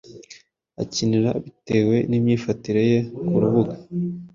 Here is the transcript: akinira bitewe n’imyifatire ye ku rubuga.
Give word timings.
akinira 0.81 1.31
bitewe 1.43 1.95
n’imyifatire 2.09 2.81
ye 2.91 2.99
ku 3.27 3.35
rubuga. 3.41 3.75